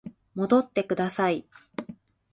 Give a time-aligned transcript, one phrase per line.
[0.33, 1.45] 戻ってください